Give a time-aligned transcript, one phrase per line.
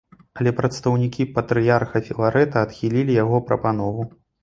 [0.37, 4.13] Але прадстаўнікі патрыярха філарэта адхілілі яго прапанову.